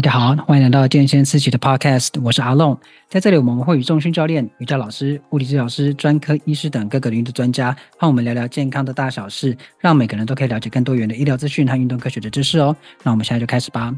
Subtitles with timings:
[0.00, 2.74] 大家好，欢迎来到健先思齐的 Podcast，我是阿龙。
[3.06, 12.74] 在这里，我们会与重训教练、瑜伽老师、物理治疗师、专科医师等各个领域的专家，和我们聊聊健康的大小事，让每个人都可以了解更多元的医疗资讯和运动科学的知识哦。
[13.02, 13.94] 那我们现在就开始吧。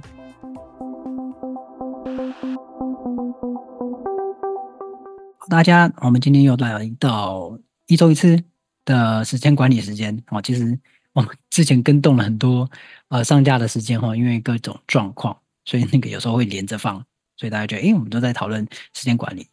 [5.48, 7.57] 大家，我们今天又来到
[7.87, 8.43] 一周一次
[8.84, 10.43] 的时间管理时间哦。
[10.43, 10.77] 其实
[11.12, 12.69] 我们之前跟动了很多
[13.06, 16.97] 呃上架的时间哈，因为各种状况，所以那个有时候会连着放，
[17.37, 19.47] 所以大家觉得，诶，我们都在讨论时间管理。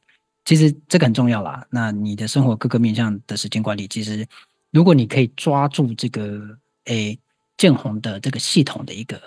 [0.45, 1.65] 其实这个很重要啦。
[1.69, 4.25] 那你的生活各个面向的时间管理，其实
[4.71, 7.19] 如果你可以抓住这个诶
[7.57, 9.21] 建宏的这个系统的一个。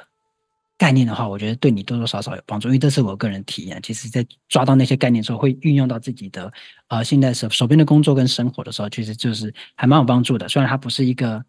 [0.79, 3.81] 概念的话，我觉得对你多多少少有帮助，因为这是我个人体验。
[3.83, 6.53] 其实，在抓到那些概念的时候，会运用到自己的
[6.89, 10.49] 呃现在手手边的工作跟生活的时候，其实就是还蛮有帮助的。
[10.49, 11.45] 虽然它不是一个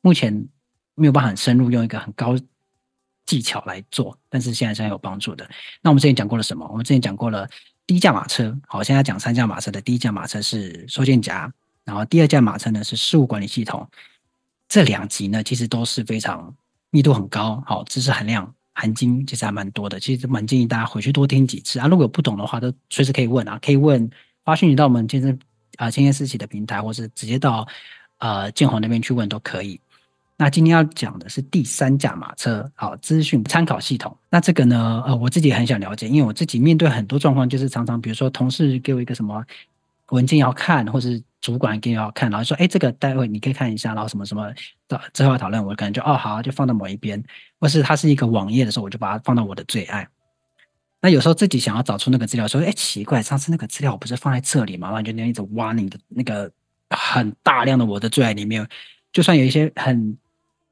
[0.00, 0.32] 目前
[0.94, 2.34] 没有办法很深入用一个很高
[3.30, 5.48] 技巧来做，但是现在是很有帮助的。
[5.80, 6.66] 那我们之前讲过了什么？
[6.68, 7.48] 我们之前讲过了
[7.86, 8.58] 第一驾马车。
[8.66, 11.48] 好，现在讲三驾马车的第一驾马车是收件夹，
[11.84, 13.88] 然后第二驾马车呢是事务管理系统。
[14.68, 16.52] 这两集呢，其实都是非常
[16.90, 18.52] 密度很高，好，知识含量。
[18.72, 21.86] 含金其实还蛮多的，其实蛮建议大家回去多听几次啊。
[21.86, 24.10] 如果有不懂的话，都随时可以问啊，可以问
[24.42, 25.38] 发讯息到我们健身
[25.76, 27.68] 啊健先思齐的平台，或是直接到
[28.18, 29.78] 呃建宏那边去问都可以。
[30.40, 34.16] 那今天要讲的是第三驾马车，好，资讯参考系统。
[34.30, 39.44] 那这个呢，呃，我自己很想了解，因为我自己面对很多状况，就是常常比如说同事给我一个什么
[40.08, 44.50] 文件要看，或是主管给我要看，然后说，哎，这个待会你可以看一下，然后什么什么
[44.88, 47.22] 的之后要讨论，我可能就哦好，就放到某一边。
[47.58, 50.08] 或是它是一个网页的时候，我就把它放到我的最爱。
[51.02, 54.88] 那有时候自己想要找出那个资料，说，哎，奇怪，上次那个资料我不是放在这里吗？
[54.88, 56.50] 然后就那样一直挖你的那个
[56.88, 58.66] 很大量的我的最爱里面，
[59.12, 60.16] 就算有一些很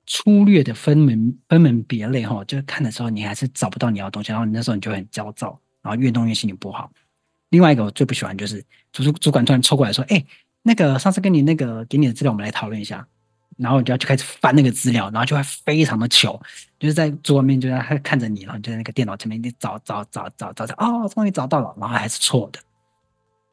[0.09, 6.91] 粗略的分门分门别类哈，就是看的时候你还是找不到你要的东西，然后你那时候你就很焦躁，然后越弄越心情不好。
[7.51, 10.25] 另外一个我最不喜欢就是主主管突然凑过来说，哎，
[10.63, 13.07] 那个上次跟你那个给你的资料，我们来讨论一下。
[13.57, 16.41] 然后你就要去开始翻那个资料，然后就会非常的糗，
[16.79, 22.61] 就是在桌面，就在看着你，然后就在那个电脑前面你找找找找找找，哦，终于找到了，然后还是错的。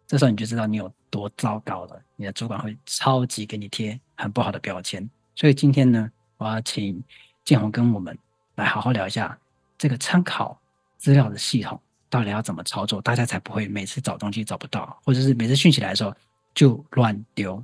[0.06, 5.10] 这时候你就知道你有多糟糕了，你的主管会超级给你贴很不好的标签。
[5.34, 6.08] 所以今天呢，
[6.38, 7.02] 我要请
[7.44, 8.18] 建宏跟我们
[8.56, 9.38] 来好好聊一下
[9.78, 10.60] 这个参考
[10.98, 11.80] 资料的系统
[12.10, 16.14] 到底要怎么操作，大家才不会每次找东西找不到，或者是每次讯息来的时候
[16.54, 17.62] 就乱丢。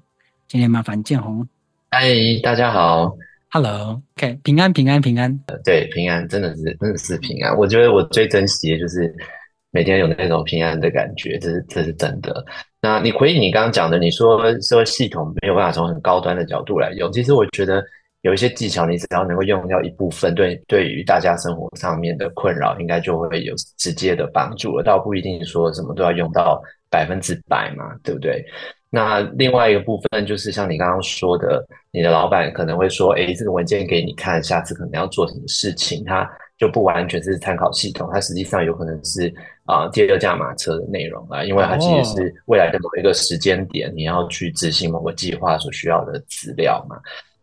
[0.48, 1.48] 今天麻烦建宏。
[1.92, 2.10] 嗨，
[2.44, 3.16] 大家好
[3.52, 5.40] ，Hello，OK，平安，平安，平安。
[5.48, 7.56] 呃，对，平安，真的是，真的是平安。
[7.58, 9.14] 我觉得我最珍惜的就是
[9.72, 12.46] 每天有那种平安的感觉，这是，这是真的。
[12.81, 17.81] 那你回应你刚刚讲的，你说说系统没有办法从很高端的角度来用，其实我觉得
[18.22, 28.46] 有一些技巧，你只要能够用掉一部分，对，对于大家生活上面的困扰，应该就会有直接的帮助了，倒不一定说什么都要用到百分之百嘛，对不对？
[28.94, 39.34] 那另外一个部分就是像你刚刚说的，你的老板可能会说：“诶，这个文件给你看，下次可能要做什么事情。”它就不完全是参考系统，它实际上有可能是
[39.64, 46.98] 啊、呃、第二驾马车的内容啊，因为它其实是未来的某一个时间点，你要去执行某个计划所需要的资料嘛。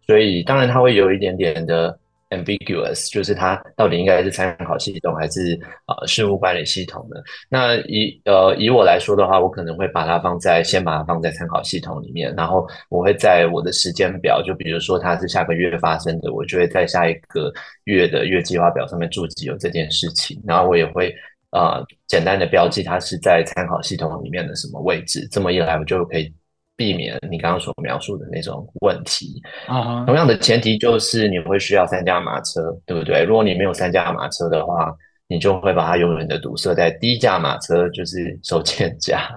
[0.08, 1.96] 所以当然它会有一点点的。
[2.30, 7.16] ambiguous 就是它到底应该是参考系统还是呃事务管理系统呢？
[7.48, 17.50] 那以呃以我来说的话，我可能会把它放在先把它放在参考系统里面，然后我会在我的时间表，就比如说它是下个月发生的，我就会在下一个
[17.84, 21.10] 月的月计划表上面注记有这件事情，然后我也会
[21.52, 26.30] 呃简单的标记它是在参考系统里面的什么位置，这么一来我就可以。
[26.78, 29.42] 避免你刚刚所描述的那种问题。
[29.66, 30.06] Uh-huh.
[30.06, 33.24] 同样的前提就是你会需要三驾马车，对不对？
[33.24, 34.94] 如果你没有三驾马车的话，
[35.26, 39.28] 你就会把它永远的堵塞在第一驾马车，就是收件夹，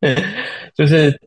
[0.76, 1.18] 就是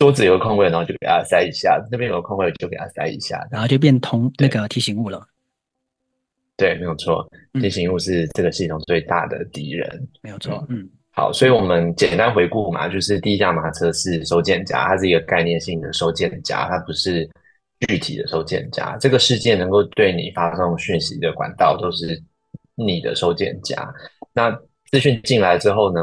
[0.00, 5.24] 桌子有个空位，然后就给它塞一下；那边有个空位，就给它塞一下，然后就变同那个提醒物了。
[6.56, 7.24] 对，没有错，
[7.60, 9.88] 提醒物是这个系统最大的敌人。
[9.92, 10.90] 嗯，没有错，嗯。
[11.14, 17.28] 好，所以我们简单回顾嘛，就是第一架马车是收件夹，它是一个概念性的收件夹，它不是
[17.80, 18.96] 具体的收件夹。
[18.98, 22.18] 这个事件能够对你发送讯息的管道都是
[22.74, 23.86] 你的收件夹。
[24.32, 24.50] 那
[24.90, 26.00] 资讯进来之后呢，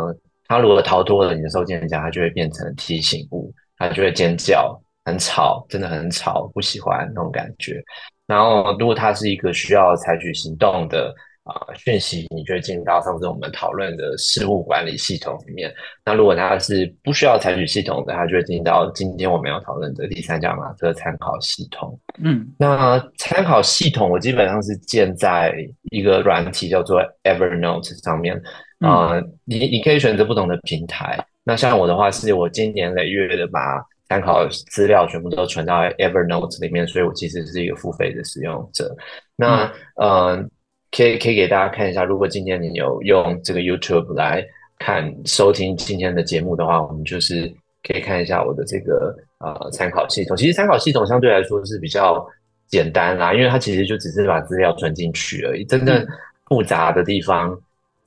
[0.47, 7.83] 它如果逃脱了你的收件夹，它就会变成提醒物，它就会尖叫，很吵，真的很吵，不喜欢那种感觉。
[8.27, 11.12] 然后如果它是一个需要采取行动的。
[11.50, 15.74] 啊、呃、讯息，你就会进到上次我们讨论的事务管理系统里面。
[16.06, 22.00] 那如果它是不需要采取系统的，它就会进到今天我们要讨论的第三驾马车参考系统。
[22.24, 25.54] 嗯，那参考系统我基本上是建在
[25.92, 28.42] 一个软体叫做 Evernote 上面。
[28.80, 31.22] 啊、呃，你你可以选择不同的平台。
[31.44, 38.96] 那像我的话，是我今年累月的把参考资料全部都存到 Evernote 里面，所以我其实是一个付费的使用者。
[39.36, 39.66] 那
[39.96, 40.50] 嗯、呃，
[40.91, 44.45] 可以可以给大家看一下，如果今天你有用这个 YouTube 来
[44.77, 47.51] 看收听今天的节目的话，我们就是
[47.83, 50.36] 可以看一下我的这个呃参考系统。
[50.36, 52.25] 其实参考系统相对来说是比较
[52.68, 56.06] 简单啦，因为它其实就只是把资料存进去而已，真正
[56.47, 57.57] 复杂的地方。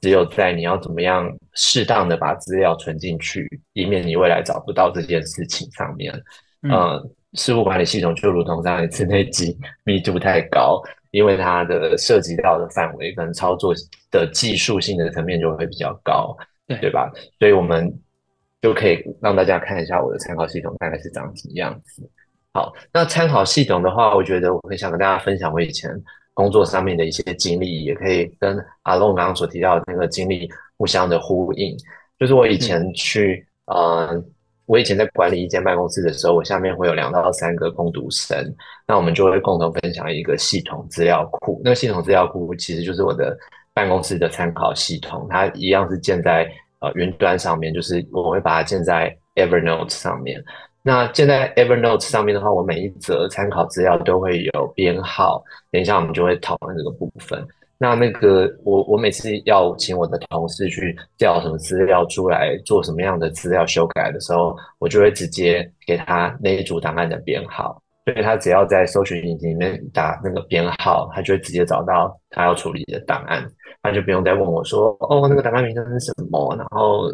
[0.01, 6.13] 只有在你要怎么样适当的把资料存进去，以免你未来找不到这件事情上面。
[6.63, 9.57] 嗯、呃，事务管理系统就如同上一次那集
[9.87, 10.83] 密度太高，
[11.13, 13.73] 因为它的涉及到的范围跟操作
[14.11, 16.37] 的技术性的层面就会比较高，
[16.67, 17.09] 对对吧？
[17.39, 17.89] 所以我们
[18.61, 22.03] 就可以让大家看一下我的参考系统大概是长什么样子。
[22.53, 25.89] 好，那参考系统的话，我觉得我会想跟大家分享我以前。
[26.35, 30.49] 工作上面的一些经历，也可以跟阿龙刚刚所提到的那个经历
[30.79, 31.77] 互相的呼应。
[32.19, 34.25] 就是我以前去，嗯、呃，
[34.73, 38.35] 我以前在管理一间办公室的时候，我下面会有两到三个工读生，
[38.89, 41.61] 那我们就会共同分享一个系统资料库。
[41.63, 43.37] 那个系统资料库其实就是我的
[43.75, 50.43] 办公室的参考系统，它一样是建在呃云端上面，就是我会把它建在 Evernote 上面。
[50.83, 55.45] 那建在 Evernote 上面的话，我每一则参考资料都会有编号。
[55.71, 57.47] 等一下我们就会讨论这个部分。
[57.83, 67.77] 那那个我我每次要请我的同事去调什么资料出来，做什么样的资料修改的时候，我就会直接给他那一组档案的编号。
[68.05, 73.45] 所以他只要在搜寻引擎里面打那个编号，他就会直接找到他要处理的档案，
[73.83, 76.55] 他就不用再问我说：“哦，那个档案名称是什么？
[76.57, 77.11] 然后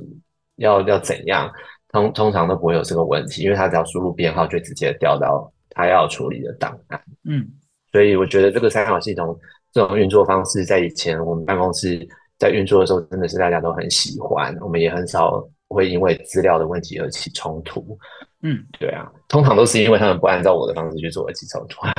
[0.57, 1.51] 要要怎样？”
[1.89, 7.01] 通通常都不会有这个问题，因为他只要输入编号，就直接调到他要处理的档案。
[7.25, 7.47] 嗯，
[7.91, 9.35] 所以我觉得这个参考系统
[9.73, 12.07] 这种运作方式，在以前我们办公室
[12.39, 17.99] 在运作的时候，真的是大家都很喜欢，我们也很少会因为资料的问题而起冲突。
[18.43, 21.81] 嗯，对啊，通常都是因为他们不按照我的方式去做而起冲突。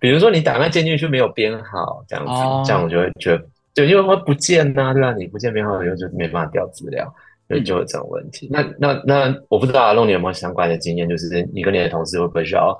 [0.00, 3.44] 比如说你档案进去就没有编好，这样子，哦、这样我就会觉得。
[3.74, 5.14] 对，因为会不见呐、啊，对吧、啊？
[5.14, 7.12] 你不见编号以后就没办法调资料，
[7.46, 8.48] 所以就有这种问题。
[8.52, 12.76] 嗯、那那那，我不知道阿龙你有没有相关的经验，就是你跟你的同事会不会需要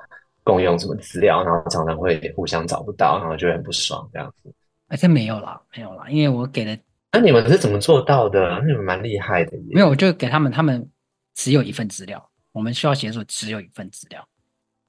[0.49, 4.53] 共用什么资料，然后常常会互相找不到，然后就很不爽这样子。
[4.87, 6.77] 哎，这没有啦，没有啦，因为我给的。
[7.11, 8.59] 那你们是怎么做到的？
[8.65, 9.57] 你们蛮厉害的。
[9.71, 10.89] 没有，我就给他们，他们
[11.35, 14.27] 只有一份资料，我们需要协作，只有一份资料。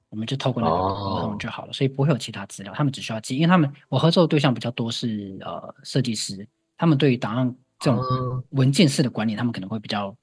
[0.09, 1.75] 我们就透过那个合同就好了，oh.
[1.75, 2.73] 所以不会有其他资料。
[2.75, 6.45] 他们只需要记，因为他们我合作的对象比较多是呃设计师，
[6.77, 10.13] 他们对于档案这种文件式的管理，他们可能会比较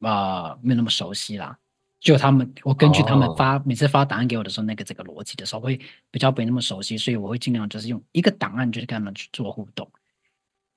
[0.00, 1.58] 呃没有那么熟悉啦。
[2.02, 3.62] 就他们，我根据他们发、oh.
[3.64, 5.78] 每次发档案给我的时候，那个这个逻辑的时候，会
[6.10, 9.88] 比较没那么熟悉，所以我会尽量就是用一个档案就是跟他们去做互动，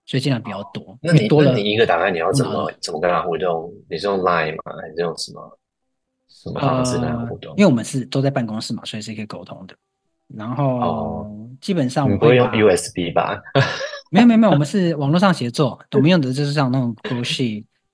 [0.06, 0.84] 所以尽量比较多。
[0.84, 0.98] Oh.
[1.02, 3.74] 那你多了你一个档案，你要怎么怎么跟他互动？
[3.90, 4.74] 你是用 Line 吗？
[4.80, 5.60] 还是用什么？
[6.28, 7.56] 什么方式来互动？
[7.58, 9.76] 因为我们是都在办公室嘛，所以是可以沟通的。
[10.28, 11.28] 然后
[11.60, 13.42] 基本上我们不会用 USB 吧？
[14.12, 17.24] 没有没有没有，我们是网络上协作， 我们用的就是像那种 Google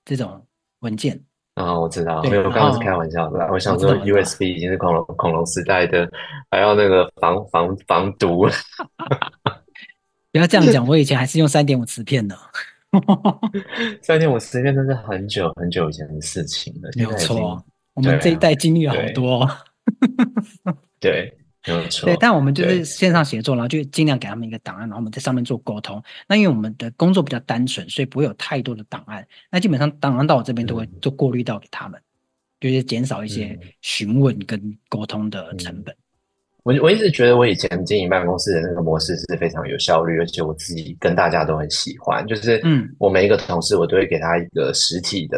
[0.03, 0.45] 这种
[0.79, 1.23] 文件。
[1.65, 3.47] 啊，我知道，没有，我刚刚是开玩笑的。
[3.51, 6.09] 我想说 USB 已经是恐龙恐龙时代的，
[6.49, 8.47] 还要那个防防防毒。
[10.31, 12.37] 不要这样 讲，我以前还是用三点五磁片的。
[14.01, 17.63] 三点五磁片真是很久很久以前的事情了，没有错。
[17.93, 19.49] 我们这一代经历了好多，
[20.99, 21.33] 对，
[21.67, 22.07] 没有错。
[22.07, 26.01] 对，但我们就是线上协作，然后就尽量给他们一个档案，然后我们在上面做沟通。
[26.27, 29.25] 那因为我们的工作比较单纯，所以不会有太多的档案。
[29.51, 32.03] 那基本上档案到我这边都会做过滤到给他们，嗯、
[32.61, 35.95] 就是减少一些询问跟沟通的成本。
[36.63, 42.25] 我我一直觉得我以前经营办公室的那个模式是非常有效率，而且我自己跟大家都很喜欢。
[42.27, 45.37] 就是，嗯，我每一个同事我都会给他一个实体的。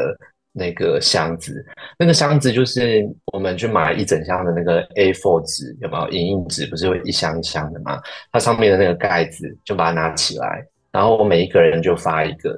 [0.56, 1.66] 那个箱子，
[1.98, 6.08] 那个箱子就是我们去买一整箱的那个 A4 纸，有没有？
[6.10, 8.00] 影印纸不是会一箱一箱的吗？
[8.32, 12.56] 它上面的那个盖子就把它拿起来，然后我每一个人就发一个，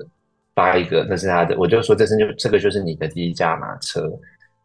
[0.54, 4.12] 发一个，那是他的，我就说这是就这个就是你的第一架马车。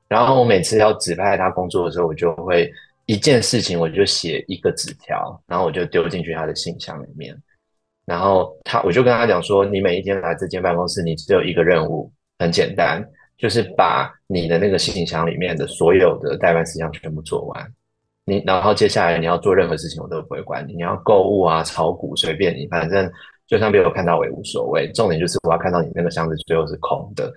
[0.08, 2.68] 然后我每次要指派他工作的时候，我就会
[3.06, 7.32] 一件事情我就写一个纸条，然后我就丢进去他的信箱里面，
[8.06, 12.10] 然后他我就跟他讲说，你每一天来这间办公室，你只有一个任务，
[12.40, 13.00] 很简单。
[13.40, 17.73] 就是把你的那个信箱里面的所有的代办事项全部做完，
[18.26, 20.75] 你然后接下来你要做任何事情，我都不会管你。
[20.75, 23.11] 你要购物啊、炒股，随便你，反正
[23.47, 24.90] 就算被我看到我也无所谓。
[24.92, 27.32] 重点就是我要看到你那个箱子最后是空的。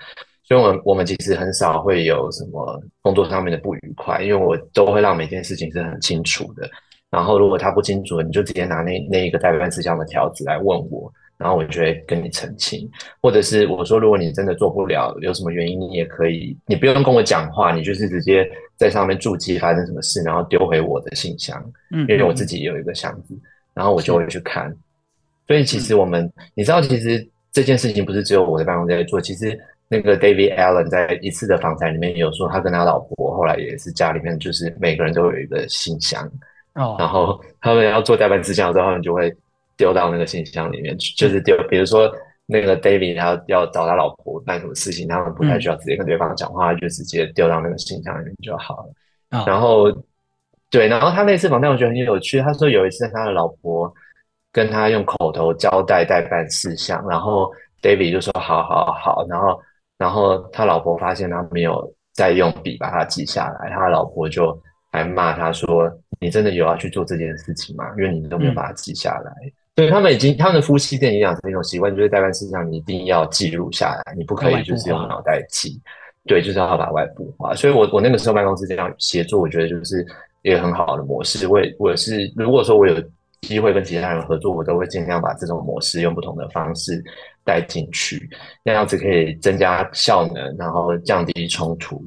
[0.45, 6.69] 所以，我们我们其实很少会有什么工作上面的不愉快，因为我都会让每件事情是很清楚的。
[7.10, 11.10] 然后，如果他不清楚，你就直接拿那那一个代办事项的条子来问我，
[11.43, 12.89] 然后我就会跟你澄清。
[13.21, 21.62] 或者是我说，如果你真的做不了，有什么原因，你也可以，你不用跟我讲话，你就是直接在上面注记发生什么事，然后丢回我的信箱。
[21.91, 23.38] 嗯，因为我自己也有一个箱子，
[23.73, 24.73] 然后我就会去看。
[25.45, 29.59] 所以，其实我们，你知道，其实这件事情不是只有我在办公室在做，其实。
[29.89, 36.27] 那个 David Allen 在一次的访谈里面有说，他跟他老婆后来也是家里面就是每个人都有一个信箱
[36.73, 39.31] 哦，然后他们要做代办事项的时候，他们就会
[39.77, 42.12] 丢到那个信箱里面去，就是丢，比如说
[42.46, 49.44] 那个 David 他要找他老婆办什么事情，他们不太需要直接跟对方讲话，就直接丢到那个信箱里面就好了。
[49.46, 49.92] 然后
[50.70, 53.94] 对，然后他那次访谈我觉得很有趣，他说有一次他的老婆
[54.51, 57.51] 跟他用口头交代代办事项，然后
[57.82, 59.62] David 就说好好好，然后。
[59.96, 64.60] 然后他老婆发现他没有再用笔把它记下来，他老婆就
[64.92, 65.89] 还骂他说
[66.20, 67.86] ：“你真的有要去做这件事情吗？
[67.98, 69.32] 因为你都没有把它记下来。
[69.46, 75.80] 嗯”所以他们已经，他们的夫妻店已经养成一种习惯，就是代办事项你一定要记录下来，你不可以就是用脑袋记。
[76.25, 77.53] 对，就是要把外部化。
[77.56, 80.06] 所以我我那个时候办公室这样协作，我觉得就是
[80.44, 81.48] 一个很好的模式。
[81.48, 82.96] 我也我也是，如果说我有
[83.42, 87.03] 机会跟其他人合作，我都会尽量把这种模式用不同的方式。
[87.46, 88.30] 带进去，
[88.63, 92.01] 那样子可以增加效能，然后降低冲突，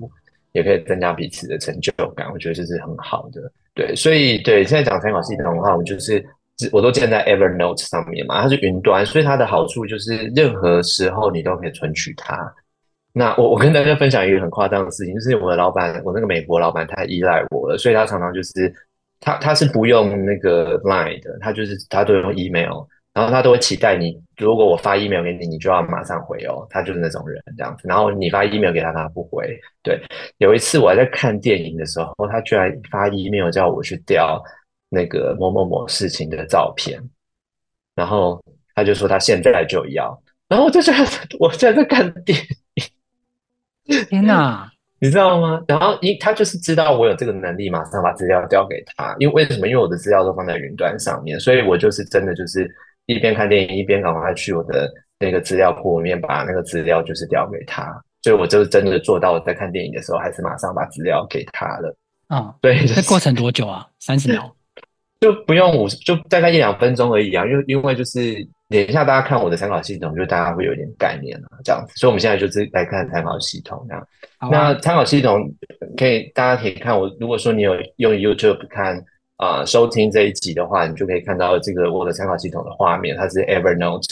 [0.53, 2.27] 也可以增加彼此的成就感。
[2.33, 3.53] 我觉得这是很好的。
[3.75, 6.27] 对，所以对现在讲参考系统的话，我就是
[6.73, 12.39] 我都建在 Evernote 上面嘛，它是云端，所以它的好处就是任何时候你都可以存取它。
[13.13, 18.73] 那我我跟大家分享一个很夸张的事情，就是我的老板，我那个美国老板太依赖我了，所以他常常就是
[19.21, 22.87] 他他是不用那个 Line 的，他就是他都用 email。
[23.17, 26.67] 然后他都会期待你，如果我发 email 给你，你就要马上回哦。
[26.69, 27.89] 他就是那种人这样子。
[27.89, 29.59] 然后你发 email 给他，他不回。
[29.83, 29.99] 对，
[30.37, 34.39] 有一次我还在看电影的时候，他居然发 email 叫我去调
[34.89, 37.01] 那个某某某事情的照片，
[37.95, 38.43] 然后
[38.75, 40.21] 他就说他现在就要。
[40.49, 40.99] 然后我就觉得
[41.39, 42.39] 我现在在看电
[42.75, 45.63] 影， 天哪，你知道吗？
[45.67, 49.15] 然后一他就是知道我有这个能力，马上把资料交给他。
[49.19, 49.67] 因为为什么？
[49.69, 52.71] 因为我的资料都放在云端上面，所以我就是真的就是。
[53.09, 57.85] 一边看电影一边赶快去我的那个资料库里面把那个资料就是调给他，
[58.23, 61.97] 所以我就真的做到我在看电影的时候还是马上把资料给他了。
[62.27, 63.87] 啊，对， 这过程多久啊？
[64.01, 64.53] 三十秒？
[65.21, 67.45] 就不用五十，就大概一两分钟而已啊。
[67.47, 68.35] 因为因为就是
[68.69, 71.93] 等一下大家看我的参考系统，就大家会有点概念啊，这样子。
[71.97, 74.09] 所以我们现在就是来看参考系统这样。
[74.39, 75.41] 啊、那参考系统
[75.97, 79.03] 可以大家可以看我，如果说你有用 YouTube 看。
[79.39, 84.09] 啊、呃，收听这一集的话，你就可以看到这个我的参考系统的画面，它是 Evernote。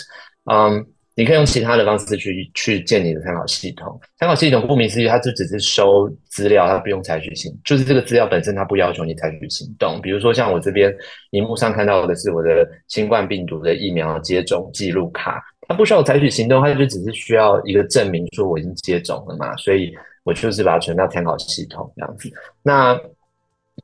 [0.52, 4.00] 嗯，你可以用其他的方式去去建你的参考系统。
[4.18, 10.00] 参考系统顾名思义，它就只是收资料，它不用采取行，就是这个资料本身它不要求你采取行动。
[10.02, 10.94] 比如说像我这边
[11.30, 19.94] 荧幕上看到的是我的新冠病毒的疫苗接种记录卡，它不需要采取行动，它就只是需要一个证明说我已经接种了嘛，所以
[20.24, 22.28] 我就是把它存到参考系统这样子。
[22.62, 22.98] 那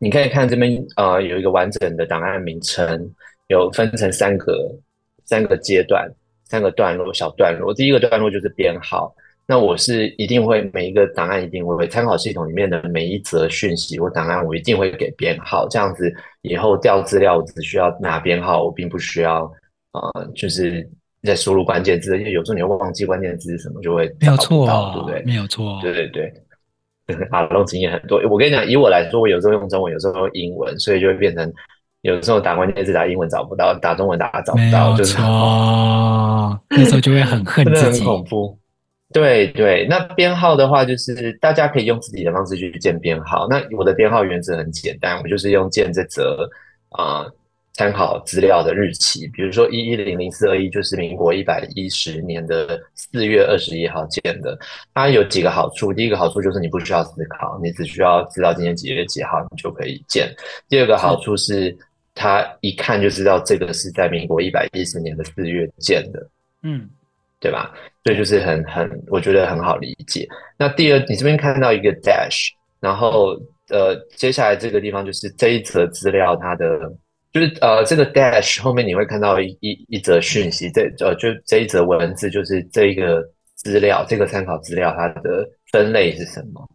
[0.01, 3.09] 你可以看这边啊、呃，有一个完整的档案名称，
[3.49, 4.75] 有分成三个
[5.25, 6.11] 三个阶段，
[6.51, 7.73] 三个段落，小段落。
[7.73, 9.15] 第一个段落就是编号，
[9.47, 19.45] 那我是一定会每一个档案一定会参考系统里面的每一则讯息或档案，我一定会给编号，这样子以后调资料我只需要拿编号，我并不需要
[19.93, 20.87] 啊、呃，就是
[21.23, 25.23] 在输入关键字，因为有时候你会忘记关键字是什么，就会没有错、哦，对不对？
[25.25, 26.33] 没有错，对对对。
[27.33, 31.53] 阿龙经验很多，我跟你讲，以我来说，我有时候用中文，有时候用英文，所以就会变成
[32.03, 38.59] 有时候打关键字打英文找不到，打中文打找不到，就是哦，那时候就会很恨自己，很恐怖。
[39.13, 43.47] 对对，那编号的话，就是大家可以用自己的方式去建编号。
[43.49, 46.49] 那我的编号原则很简单，我就是用建这则
[46.91, 47.21] 啊。
[47.23, 47.33] 呃
[47.73, 54.59] 参考资料的日期，比如说一一零零四二一就是民国一百一十年的四月二十一号建的。
[54.93, 60.29] 它有几个好处，第一个好处就是你不需要思考，你只需要知道今天几月几号，你就可以建。
[60.69, 61.75] 第二个好处是，
[62.15, 66.29] 它一看就知道这个是在民国一百一十年的四月建的，
[66.63, 66.89] 嗯，
[67.39, 67.75] 对吧？
[68.05, 70.29] 所以就是很很，我觉得很好理解。
[70.59, 72.51] 那第二，你这边看到一个 dash，
[72.81, 73.37] 然后
[73.69, 76.67] 呃，接下来这个地方就是这一则资料它的。
[77.33, 83.23] 就是呃，这个 dash 后面你会看到一一一则讯息，这呃就这一则文字就是这一个
[83.55, 86.69] 资料，这个参考资料它的分类是什么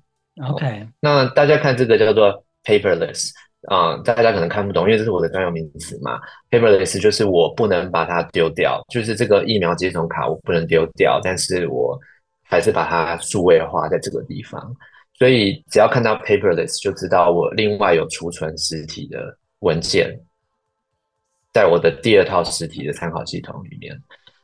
[0.50, 3.32] ？OK，那大家看这个叫做 paperless，
[3.68, 6.20] 啊、大家可能看不懂，因为这是我的专有名词嘛。
[6.52, 12.00] Paperless 就是我不能把它丢掉，就是这个疫苗接种卡我不能丢掉，但是我
[12.44, 14.76] 还是把它数位化在这个地方。
[15.18, 20.20] 所以只要看到 Paperless 就知道我另外有储存实体的文件，
[21.54, 23.98] 在我的第二套实体的参考系统里面。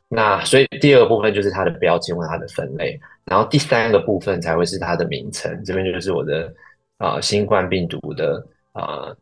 [0.08, 5.62] 那所以第二个部分就是它的标签和它的分类，然后第三个部分才会是它的名称。
[5.64, 6.52] 这边就是我的
[6.98, 9.16] 啊、新冠病毒的呃，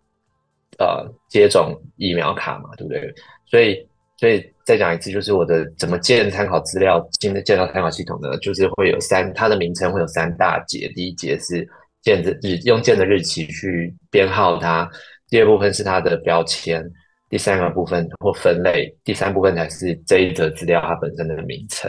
[0.79, 3.13] 呃接种疫苗卡嘛，对不对？
[3.47, 10.87] 所以所以再讲一次，就是我的怎么建参考资料，新的建到参考系统呢，就是会有三，它的名称会有三大节。
[10.95, 11.67] 第一节是
[12.03, 14.89] 建的日用建的日期去编号它，
[15.29, 16.85] 第二部分是它的标签。
[17.29, 21.89] 第三个部分或分类，第三部分才是这一则资料它本身的名称。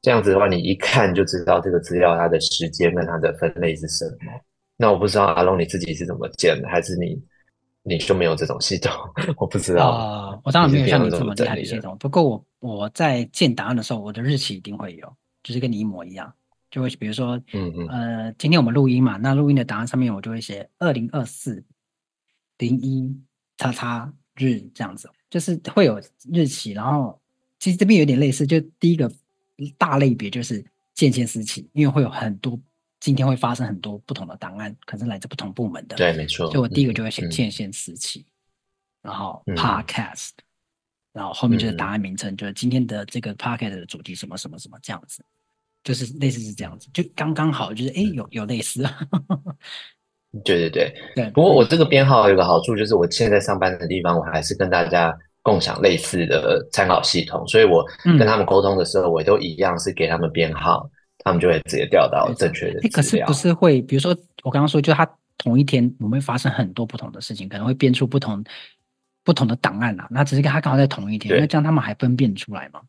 [0.00, 4.32] 这样子的话，你一看就知道这个资料它的时间跟它的分类是什么。
[4.78, 7.20] 那我不知道阿龙你自己是怎么建的，还是你
[7.82, 8.92] 你就没有这种系统？
[9.36, 9.90] 我不知道。
[9.90, 11.94] 呃，我当然没有像你这么厉害的系统。
[11.98, 16.32] 不过我我在建档案的时候，我的日期一定会有，就是跟你一模一样。
[16.70, 21.62] 就会比如说，嗯嗯，呃，今天我们录音嘛，那录音的档案上面我就会写二零二四
[22.56, 23.14] 零一
[23.58, 24.10] 叉叉。
[24.40, 26.00] 日这样子，就是会有
[26.32, 27.20] 日期，然后
[27.58, 29.10] 其实这边有点类似，就第一个
[29.76, 32.56] 大类别就是建线时期，因为会有很多
[33.00, 35.96] 今天会发生很多不同的档案，可能是来自不同部门的。
[35.96, 36.46] 对，没错。
[36.50, 38.24] 所以我第一个就会写建线时期，
[39.02, 40.42] 嗯、然后 podcast，、嗯、
[41.12, 45.22] 然后后面就是档案名称，嗯、就是今天的这个 podcast 的主题什么什么什么这样子，
[45.84, 48.84] 就是类似是这样子，就刚刚好，就是哎有有类似。
[50.44, 51.30] 对对对，对。
[51.30, 60.88] 不过我这个编号有个好处，就是我现在上班的地方，我还是跟大家共享类似的参考系统，所以我跟他们沟通的时候，我都一样是给他们编号，
[61.24, 62.88] 他们就会直接调到正确的。
[62.90, 68.42] 可是不是会，比如说我刚刚说，就他同一天我们会发生很多不同的事情，可能会编出不同
[69.24, 70.06] 不同的档案啊。
[70.10, 72.80] 那只是跟他刚好在同一天，那这样他们还分辨出来吗？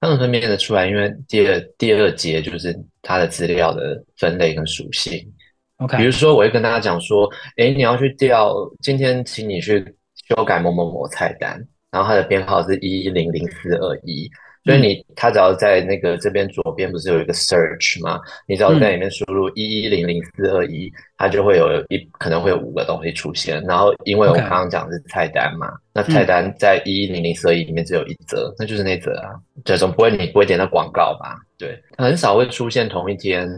[0.00, 5.32] 他们分辨得出来，因为第二第二节就是他的资料的分类跟属性。
[5.78, 5.96] Okay.
[5.96, 9.82] 比如说，我会跟大家讲说，哎，你要去调，今天请你去
[10.28, 11.58] 修改某某某菜单，
[11.90, 14.30] 然后它的编号是一一零零四二一，
[14.64, 18.20] 所以你他只要在那个这边左边不是有一个 search 吗？
[18.48, 23.62] 你只要在里面输入一一零零四二一，它就会有一可能会有五个东西出现。
[23.64, 29.34] 然后因为我刚刚讲的是菜单嘛.那菜单在一一零零四二一里面只有一则，嗯、那就是那则啊。
[29.64, 31.36] 对，总不会你不会点到广告吧？
[31.58, 33.48] 对，很少会出现同一天。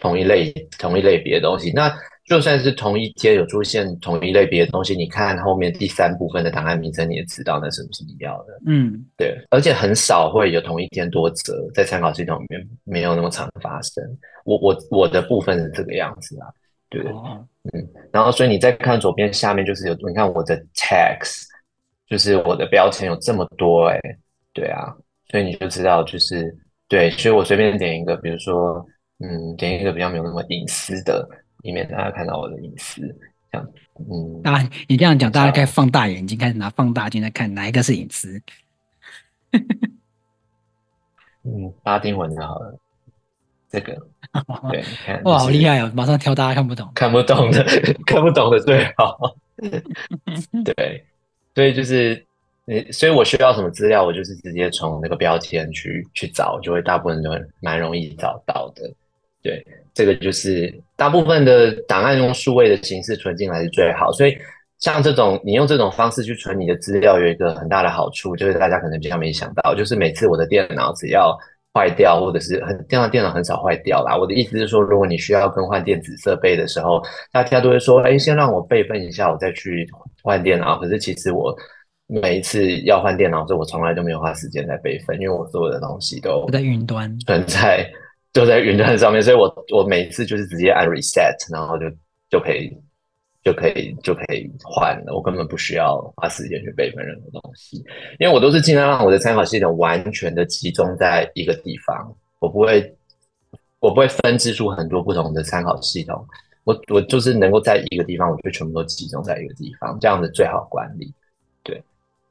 [0.00, 1.92] 同一类同一类别的东西，那
[2.30, 8.56] 就算是同一天有出现同一类别的东西，你看后面第三部分的档案名称，你也知道那是不是你要的。
[8.66, 14.04] 嗯，对，而且很少会有同一天多则，在参考系统里面没有那么常发生。
[14.44, 16.46] 我我我的部分是这个样子啊，
[16.88, 21.46] 对，哦、嗯，然后所以你再看左边下面就是有，你看我的 text，
[22.06, 24.18] 就是我的标签有这么多哎、欸，
[24.52, 24.94] 对啊，
[25.32, 28.86] 所以你就知道就是对，所以我随便点一个，比如说。
[29.22, 31.28] 嗯，点一个比较没有那么隐私的，
[31.62, 33.00] 以免大家看到我的隐私。
[33.52, 33.68] 这样，
[33.98, 38.40] 嗯，啊，你这样讲，大家可以放大眼睛，开始拿放大镜来看哪一个是隐私。
[41.42, 42.78] 嗯，拉丁文就好了。
[43.70, 43.96] 这个，
[44.70, 45.90] 对，看，哇，好厉害哦！
[45.94, 47.64] 马上挑大家看不懂，看不懂的，
[48.06, 49.36] 看不懂的最好。
[50.64, 51.04] 对，
[51.54, 52.26] 所以就是。
[52.92, 58.88] 所以我需要什么资料，我就是直接从那个标签去去找，就会大部分都蛮容易找到的。
[59.42, 64.12] 对，这个就是大部分的档案用数位的形式存进来是最好。
[64.12, 64.36] 所以
[64.78, 71.36] 像这种你用这种方式去存你的资料，有一个很大的好处，就是大家可能比较没想到，就是每次我的电脑只要
[71.74, 74.16] 坏掉，或者是很电脑电脑很少坏掉啦。
[74.16, 79.88] 我的意思是说，如果你需要更换电子设备的时候，大家都会说：“哎，先让我备份一下，我再去
[80.22, 81.56] 换电脑。”可是其实我。
[82.12, 87.88] 每一次要换电脑的时候，我从来都没有花时间在备份，因为我所有的东西都在云端，存在
[88.32, 91.86] 就在云端上面，所以我我每次就是直接按 reset，然后就
[92.28, 92.70] 就可以
[93.42, 97.78] 就可以就可以换了，我根本不需要花时间去备份任何东西，
[98.18, 102.94] 因为我都是尽量让我的参考系统完全的集中在一个地方，我不会
[103.80, 106.24] 我不会分支出很多不同的参考系统，
[106.64, 111.12] 我我就是能够在一个地方，我就全部都集中在一个地方，这样子最好管理。
[111.64, 111.82] 对。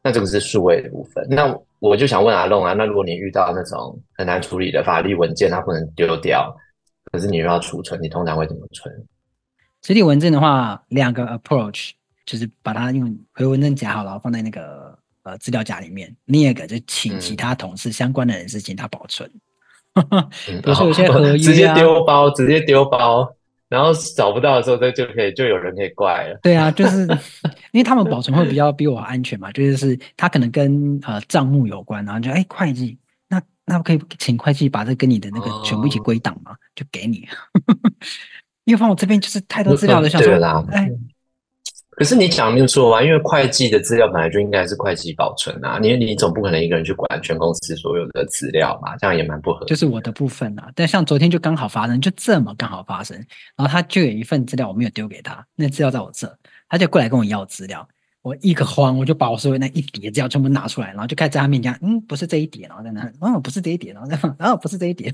[0.02, 1.26] 那这个是数位的部分。
[1.30, 6.56] 那我就想问阿龙啊，那如果你遇到那种很难处理的法律文件，它不能丢掉，
[7.12, 8.94] 可是你又要储存，你通常会怎么存？
[9.82, 11.92] 实体文件的话，两个 approach
[12.26, 16.14] 就是把它用回文件夹好了，放在那个呃资料夹里面。
[16.26, 19.30] 另一个就请其他同事、嗯、相关的人士请他保存。
[20.46, 23.28] 比如说有些合约、啊、直接丢包，直接丢包。
[23.70, 26.40] 然后找不到的时候，这就可以就有人可以怪了。
[26.42, 27.08] 对啊，就是
[27.72, 37.28] 因为他们保存会比较比我安全嘛，就是是他可能跟呃账目有关，然后就哎会计，那那可以请会计把这跟你的那个全部一起归档嘛，哦、就给你。
[38.66, 40.34] 因为放我这边就是太多资料了，想说
[40.72, 40.90] 哎。
[42.00, 49.66] 可是你讲没有错啊，因为会计的资料本来就应该是会计保存啊，你你总不可能一个人去管全公司所有的资料嘛，这样也蛮不合。
[49.66, 53.18] 就是我的部分啊，但像昨天就刚好发生，就这么刚好发生，
[53.58, 56.34] 然后他就有一份资料我没有丢给他，那资料在我这，
[56.70, 57.86] 他就过来跟我要资料，
[58.22, 65.14] 我一个慌，我就把我所有那一叠资料全部拿出来，然后就开始在他面前，嗯，不是这一叠，然后在那，哦，不是这一叠，然后在放，哦，不是这一叠，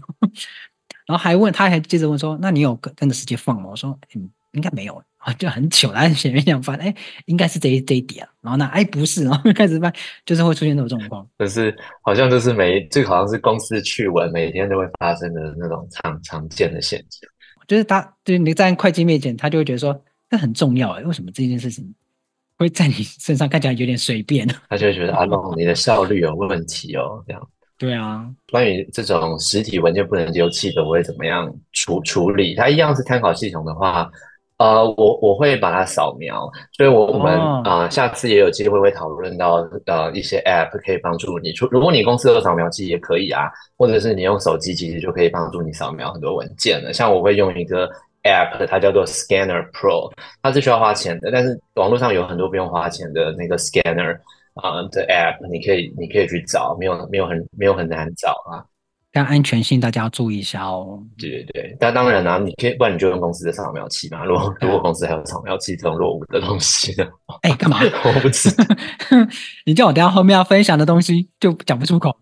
[1.08, 3.70] 然后还问，他还接着问说，那你有跟跟着时间放吗？
[3.72, 5.02] 我说，嗯，应该没有。
[5.34, 6.94] 就很糗，然后前面想翻，哎，
[7.26, 9.92] 应该是这一这一点，然后呢，哎，不是，然后开始翻，
[10.26, 11.28] 就是会出现这种状况。
[11.38, 17.30] 可是好像就是每这个好像是公司趣闻，每天都会发生的那种常常见的现象。
[17.68, 21.96] 就是他，就是你在会计面前，他就会觉得说，这很重要哎，为什么这件事情
[22.60, 24.48] 会在你身上看起来有点随便？
[24.70, 27.50] 他就会觉得阿龙你的效率有问题哦，这样。
[27.78, 32.54] 对啊，关于这种实体文件不能丢弃的，我会怎么样处处理？
[32.56, 34.10] 它一样是参考系统的话。
[34.58, 37.68] 呃，我我会把它扫描，所以我我们啊、oh.
[37.68, 46.94] 呃，下次也有机会会讨论到呃一些 App 可以帮助你出，如果你公司有扫描机也可以啊，或者是你用手机其实就可以帮助你扫描很多文件了。
[46.94, 47.90] 像我会用一个
[48.24, 50.10] App，它叫做 Scanner Pro，
[50.42, 54.16] 它是需要花钱的，但是网络上有很多不用花钱的那个 Scanner
[54.54, 58.64] 啊、呃、的 App，你可以你可以去找，没有没有很没有很难找啊。
[59.16, 61.02] 但安全性大家要注意一下哦。
[61.18, 64.26] 对对对，但当然啦、啊，你可以，不然你就用公司的扫描器嘛。
[64.26, 67.10] 如果如果公司还有扫描器这种落伍的东西的，
[67.42, 67.80] 哎，干嘛？
[68.04, 68.66] 我不知道。
[69.66, 72.14] 你叫我等下后面要分享的东西就讲不出口，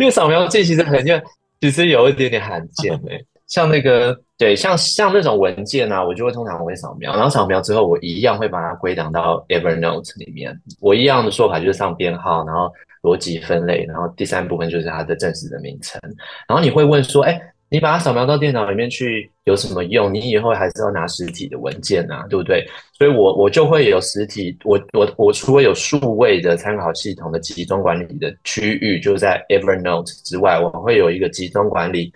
[0.00, 1.22] 因为扫描器其实很像，
[1.60, 10.58] 其实有一点点罕见诶、像那个对，像像那种文件啊，我就会通常会扫描，然后扫描之后，我一样会把它归档到 Evernote 里面。
[10.80, 12.72] 我一样的说法就是上编号，然后。
[13.00, 16.00] 逻辑分类，然后第三部分就是它的正式的名称。
[16.48, 20.12] 然后你会问说：“哎，你把它扫描到电脑里面去有什么用？
[20.12, 22.66] 你以后还是要拿实体的文件啊，对不对？”
[22.98, 32.12] 所以我，我我就会有实体，我我我除了有数位的参考系统的集中管理的区域，就在 Evernote 之外，我会有一个集中管理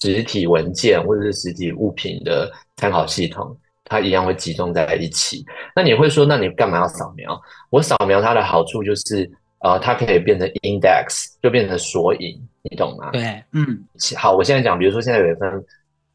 [0.00, 5.44] 实体文件或者是实体物品的参考系统，它一样会集中在一起。
[5.74, 7.40] 那你会说，那你干嘛要扫描？
[7.70, 9.30] 我扫描它的好处就是。
[9.62, 13.10] 呃，它可以变成 index，就变成索引，你懂吗？
[13.10, 13.78] 对，嗯，
[14.16, 15.50] 好，我现在讲，比如说现在有一份，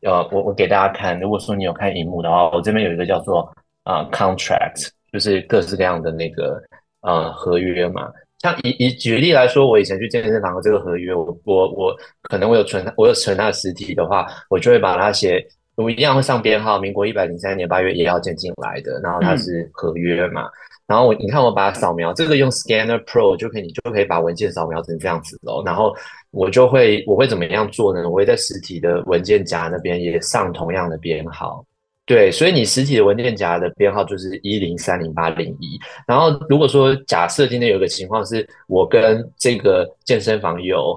[0.02, 3.41] 呃，我我给大家看，如果说你有看荧幕的话，我这边有一个叫做
[3.84, 6.60] 啊、呃、contract，就是各式各样的那个
[7.02, 8.12] 呃合约嘛。
[8.45, 11.95] 像以以举例来说，我以前去健身房的这个合约，我我我
[12.29, 15.43] 可能我有存，我有存它的实体的话，我就会把它写，
[15.75, 20.43] 我一样会上编号，民国一百零三年八月也要建进来的，然后它是合约嘛。
[20.43, 20.51] 嗯
[20.88, 25.63] 然后我你看我把它扫描，这个用 Scanner Pro 就可以，你就可以把文件扫描成这样子喽。
[25.65, 25.91] 然后
[26.29, 28.08] 我就会我会怎么样做呢？
[28.08, 31.65] 我会在实体的文件夹那边也上同样的编号。
[32.05, 35.79] 对，所以你实体的文件夹的编号就是一零三零八零一。
[36.07, 40.95] 然后如果说假设今天有个情况是我跟这个健身房有。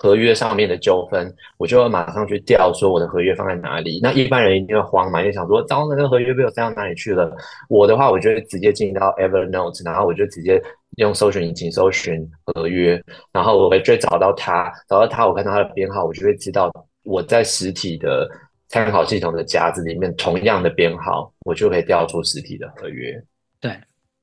[0.00, 3.98] 合约上面的纠纷，我就会马上去调，说我的合约放在哪里。
[4.00, 7.28] 那一般人一定会慌嘛，就想说，糟，那个合约被我塞到哪里去了？
[7.68, 10.62] 我的话，我就会直接进到 Evernote，然后我就直接
[10.98, 16.70] 用搜寻引擎搜寻合约，然后我会追找到它，找到它，我看到它的编号，我就会知道
[17.02, 18.28] 我在实体的
[18.68, 23.22] 参考系统的夹子里面同样的编号，我就可以调出实体的合约。
[23.60, 23.72] 对。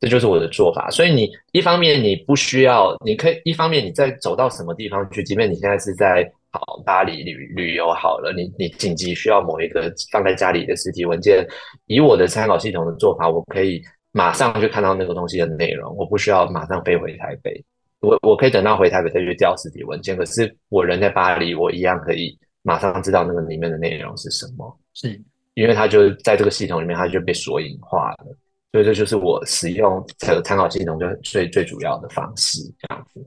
[0.01, 11.43] 这就是我的做法，所以你一方面你不需要，你可以一方面你在走到什么地方去，即便你现在是在好巴黎旅旅游好了，你你紧急需要某一个放在家里的实体文件，
[11.87, 13.81] 以我的参考系统的做法，我可以
[14.11, 17.63] 马上就看到那个东西的内容，我不需要马上飞回台北，
[18.01, 25.21] 我我可以等到回台北再去调实体文件，可是我人在巴黎，我一样可以马上知道那个里面的内容是什么，是。
[25.53, 28.37] 因为它就在这个系统里面，它就被索引化了。
[28.71, 33.25] 所以这就是我使用这个参考系统就最最主要的方式，这样子，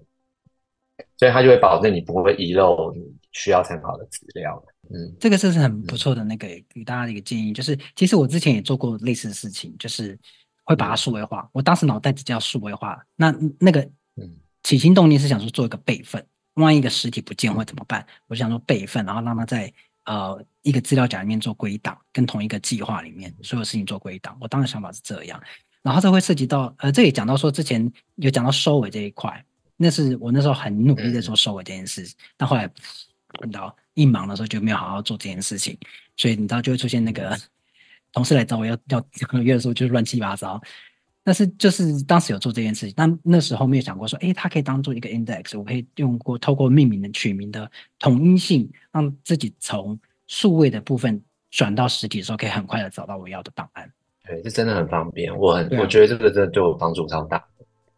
[1.17, 3.01] 所以它就会保证你不会遗漏你
[3.33, 4.63] 需要参考的资料。
[4.91, 10.19] 嗯，这个是很不错的那个给大家的一个建议，就是其实我之前也做过类似的事情，就是
[10.65, 11.49] 会把它数位化。
[11.53, 13.89] 我当时脑袋只叫数位化，那那个
[14.65, 16.23] 起心动念是想说做一个备份，
[16.63, 18.07] 万一一个实体不见会怎么办？
[18.27, 19.73] 我就想说备份，然后让它在。
[20.05, 24.35] 呃，一个资料夹里面做归档，跟同一个计划里面所有事情做归档。
[24.41, 25.39] 我当时想法是这样，
[25.83, 29.45] 然后这会涉及到，呃，这也讲到说之前有讲到收尾这一块，
[29.77, 32.67] 那是我那时候很努力在做收尾这件事，但后来
[33.35, 35.77] 碰到一忙的时候就没有好好做这件事情，
[36.17, 37.39] 所以你知道就会出现那个
[38.11, 40.59] 同事来找我要要合约的时候就是乱七八糟。
[41.29, 53.93] 但是就是当时有做这件事情，但那时候没有想过说，诶，它可以当做一个 index，我可以用过透过命名的取名的统一性，让自己从数位的部分转到实体的时候，可以很快的找到我要的档案。
[54.27, 57.47] 对，这真的很方便，我很、啊、我觉得这个真的对我帮助超大，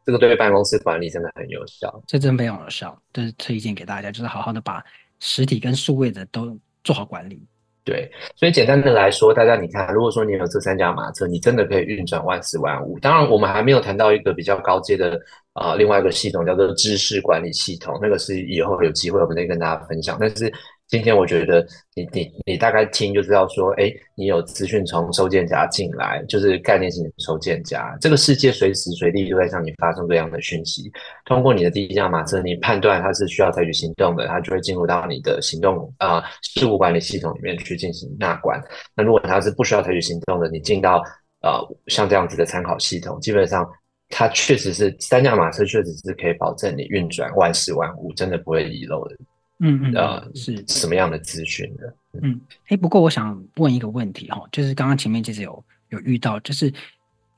[0.05, 4.85] 这个对办公室管理真的很有效，这真的非常有效，就是推荐给大家，就是好好的把
[5.21, 7.41] 实体跟数位的都做好管理。
[7.83, 12.99] 对，所以简单的来说，大家你看，如果说你有这三驾马车，你真的可以运转万事万物。
[13.01, 15.19] 当然，我们还没有谈到一个比较高阶的
[15.55, 20.17] 啊、呃，另外一个系统叫做知识管理系统，那个是以后有机会我们再跟大家分享。
[20.21, 20.53] 但是
[20.91, 27.97] 今天我觉得你你你大概听就知道说，哎，你有资讯从收件夹进来，就是概念性的收件夹。
[28.01, 30.91] 这个世界随时随地都在向你发送这样的讯息。
[31.27, 38.61] 通过你的第一辆马车，你判断它是需要采取行动的，它就会进入到你的行动啊、事务管理系统里面去进行纳管。
[38.97, 41.01] 那如果它是不需要采取行动的，你进到
[41.43, 43.65] 呃像这样子的参考系统，基本上
[44.09, 49.15] 它确实是三驾马车，确实是可以保证你运转万事万物，真的不会遗漏的。
[49.61, 51.95] 嗯嗯，呃，是什么样的资讯的？
[52.23, 56.73] 嗯，哎，不过我想问一个问题哈，就是刚刚前面其实有有遇到，就是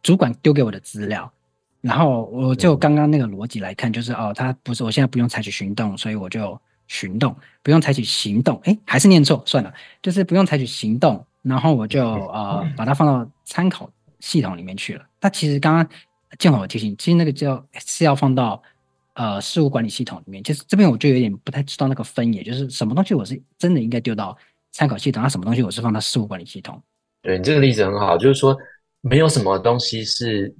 [0.02, 1.30] 主管丢给我的资料，
[1.80, 15.04] 然后我就刚刚那个逻辑来看，就是、嗯、哦，他不是我现在不用采取行动，所以我就行动，不用采取行动，哎，还是念错，算了，就是不用采取行动，然后我就呃把它放到参考系统里面去了。
[15.20, 15.86] 那其实刚刚
[16.38, 18.62] 建宏有提醒，其实那个叫是要放到。
[19.14, 24.36] 呃，事务管理系统里面，其实这边我就有点不太知道那个分野，就是什么东西我是真的应该丢到
[24.72, 26.82] 参考系统，那什么东西我是放到事务管理系统。
[27.20, 28.56] 对，你这个例子很好，就是说
[29.02, 30.54] 没有什么东西是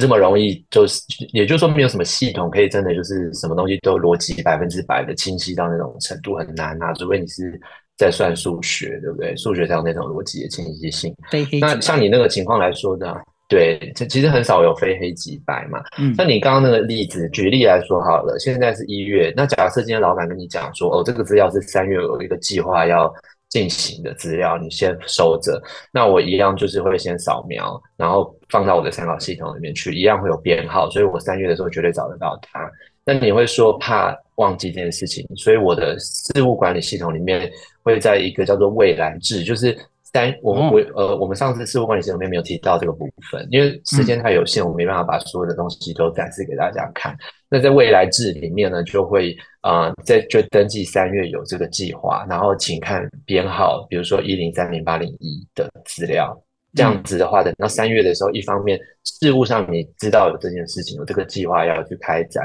[0.00, 7.60] 这么容易，就是也就是说没有什么系统可以真的就是什么东西都逻辑百分之百的清晰到那种程度，很难啊，除非你是
[7.96, 9.36] 在算数学，对不对？
[9.36, 11.14] 数学才有那种逻辑的清晰性。
[11.60, 13.14] 那像你那个情况来说呢？
[13.48, 15.82] 对，这其实很少有非黑即白嘛。
[15.98, 23.10] 嗯，那你刚刚那个例子，举例来说好了，现在是一月，那假设今天老板跟你讲说，哦，这个资料是三月有一个计划要
[23.48, 25.58] 进行的资料，你先收着。
[25.90, 32.70] 那我一样就是会先扫描，然后放到我的参考系统里面去，一样会有编号，所以我三月的时候绝对找得到它。
[33.02, 37.50] 那你会说怕忘记这件事情，所以我的事务管理系统里面
[37.82, 39.74] 会在一个叫做未来制，就是。
[40.12, 47.16] 三，我们我呃，我们上次事务管理系统里面没有提到这个部分，因为时间太有限，我没办法把所有的东西都展示给大家看。
[47.50, 56.34] 那在未来制里面呢，就会啊，在、呃、就登记三月有这个计划，然后请看编号，比如说一零三零八零一的资料，
[56.74, 62.44] 这样子的话，等到三月的时候，一方面事务上你知道有这件事情，有这个计划要去开展；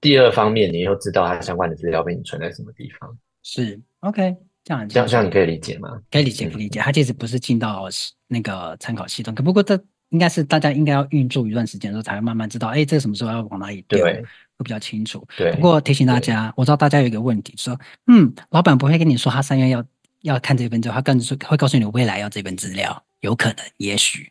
[0.00, 3.16] 第二方面，你又知道它相关的资料被你存在什么地方。
[3.42, 4.36] 是，OK。
[4.68, 5.98] 这样这样这样你可以理解吗？
[6.10, 6.78] 可以理解，不理解。
[6.78, 7.88] 它其实不是进到
[8.26, 14.22] 那个参考系统，可不过这应该是大家应该要运作一段时间之后，才会慢慢知道，哎，这个什么时候要往哪里丢，会
[14.58, 15.26] 比较清楚。
[15.38, 15.52] 对。
[15.52, 19.82] 不过提醒大家，我知道大家有一个问题，说，嗯，老板不会跟你说他三月要
[20.20, 24.30] 要看这份资料，他更是会告诉你未来要这份资料，有可能，也许。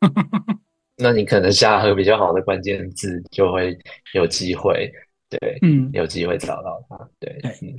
[1.00, 3.74] 那你可能下个比较好的关键字，就会
[4.12, 4.92] 有机会，
[5.30, 7.56] 对，嗯，有机会找到它，对，对。
[7.62, 7.74] 嗯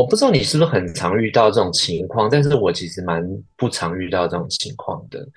[0.00, 3.22] 我不知道你是不是很常遇到这种情况，但是我其实蛮
[3.54, 5.28] 不常遇到这种情况的，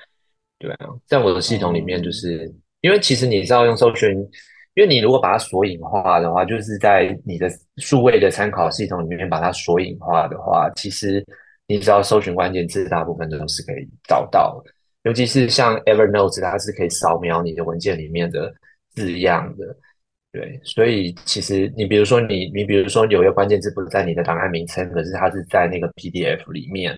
[0.57, 4.17] 对啊，在我的系统里面，就是、嗯、因为其实你知道用搜寻，
[4.75, 11.21] 因为你如果把它索引化的话，就是在你的数位的参考系统里面把它索引化的话，其实
[11.67, 14.71] 你只要搜寻关键字，大部分都是可以找到的，
[15.03, 18.49] 尤其是像 Evernote，它是可以扫描你的文件里面的
[18.95, 19.75] 字样的。
[20.33, 26.97] 对，所以其实你比如说你你比如说有一个关键字不是在你的档案名称，可是它是在那个 PDF 里面，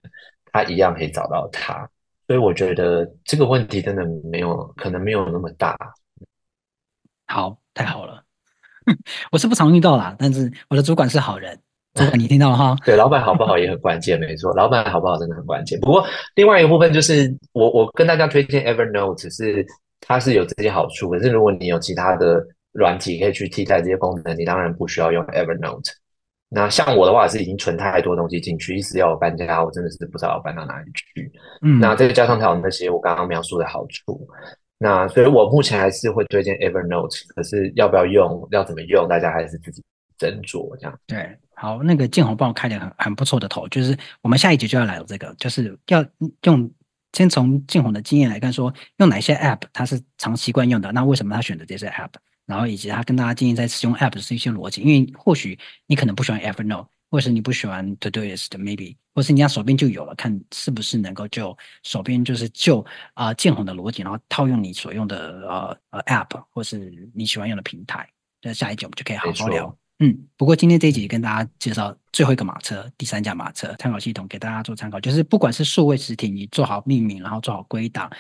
[0.54, 1.86] 它一样可以找到它。
[2.28, 5.78] 所以我觉得这个问题真的没有可能没有那么大。
[7.28, 8.24] 好，太好了，
[9.34, 11.60] 我是不常遇到啦，但是我的主管是好人，
[12.14, 12.74] 你听到了哈？
[12.88, 15.78] 对，老板好不好也很关键，没错，老板好不好真的很关键。
[15.82, 19.66] 不过另外一个部分就是我我跟大家推荐 Evernote 是
[20.00, 22.42] 它是有这些好处，可是如果你有其他的。
[22.76, 25.92] 软体可以去替代这些功能，你当然不需要用 Evernote。
[26.50, 31.32] 那像我的话是已经存太多东西进去，一直要我搬家，我真的是不知道要搬到哪里去。
[31.62, 34.28] 嗯，那再加上它有那些我刚刚描述的好处，
[34.78, 37.24] 那所以我目前还是会推荐 Evernote。
[37.34, 39.82] 可是要不要用，要怎么用，大家还是自己
[40.20, 41.00] 斟酌这样。
[41.08, 46.06] 对，好，那个建宏帮我开了很很不错的头，就是我们下一集就要来了这个，就是要
[46.44, 46.72] 用
[47.14, 52.12] 先从建宏的经验来看，说用哪些 App 他是常习惯用的，那为什么他选择这些 App？
[52.46, 62.80] 然后以及他跟大家建议在使用 App 的是一些逻辑，因为或许你可能不喜欢 Evernote，或是你不喜欢 Todoist maybe，或是你家手边就有了，看是不是能够就手边就是就
[63.14, 68.08] 啊、呃、建宏的逻辑，然后套用你所用的呃呃 App 或是你喜欢用的平台。
[68.42, 69.76] 那下一集我们就可以好好聊。
[70.00, 75.00] 嗯，不过今天这一集跟大家介绍最后一个马车，第三架马车参考系统，给大家做参考。
[75.00, 78.12] 就是不管是数位实体，你做好命名，然后做好归档，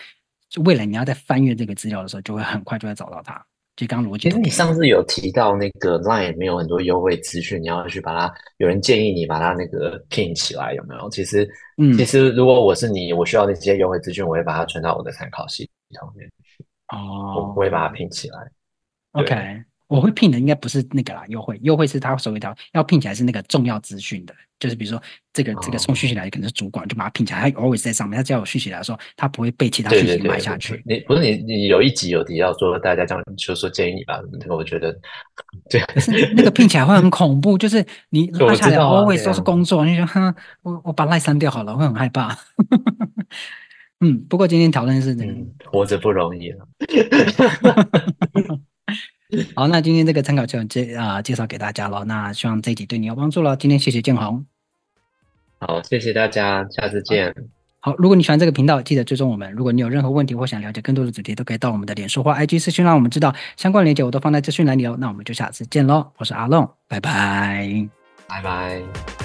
[0.64, 3.46] 未来你要在翻阅这个资料的时候，就会很快就会找到它。
[3.76, 11.10] 就刚刚逻辑，其实你上次有提到那个 Line 没有很多优惠资讯，你要去把它，有人建议你把它那个 pin 起来，有没有？
[11.10, 16.64] 其实，嗯，其实如果我是你，我需要那些优惠资讯，我会把它存到我的参考系统里面去。
[16.88, 18.38] 哦，我不会把它 pin 起来。
[19.12, 19.36] OK。
[19.88, 25.02] 我会聘的应该不是那个啦，优惠优惠是他收一条，要聘起来是那个重要资讯的，就是比如说
[25.34, 30.82] 这个这个送讯息来的可能是主管，就把他聘起来，他 always 在上面，他只要有讯息来的时候，他不会被其他讯息埋下去。
[30.86, 34.98] 你不是你你有一集有提到说大家这样，就说建议你吧，这个我觉得
[35.70, 35.82] 对，
[36.36, 42.38] 那个聘起来会很恐怖，就是你 拉下来 always 都是工作，你说哼，我我把赖删掉好了，会很害怕。
[44.02, 46.68] 嗯，不过今天讨论是这个、嗯，活着不容易了。
[49.56, 52.04] 好，那今天这个参考就介啊介绍给大家了。
[52.06, 53.56] 那希望这一集对你有帮助了。
[53.56, 54.46] 今天谢谢建宏，
[55.60, 57.34] 好，谢谢大家，下次见。
[57.80, 59.52] 好，好，如果你喜欢这个频道，记得追踪我们。
[59.52, 63.36] 如果你有任何问题或想了解更多的主题，都可以到我们的脸书或 IG 私讯让我们知道。
[63.58, 64.98] 相关链接我都放在资讯栏里哦。
[65.00, 67.88] 那我们就下次见喽，我是阿龙，拜拜，
[68.28, 69.25] 拜拜。